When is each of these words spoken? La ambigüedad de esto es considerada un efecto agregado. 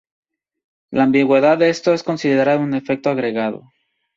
La 0.89 1.03
ambigüedad 1.03 1.59
de 1.59 1.69
esto 1.69 1.93
es 1.93 2.01
considerada 2.01 2.57
un 2.57 2.73
efecto 2.73 3.11
agregado. 3.11 3.71